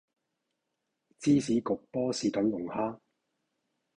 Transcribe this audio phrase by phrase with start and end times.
[1.19, 2.97] 芝士焗波士頓龍蝦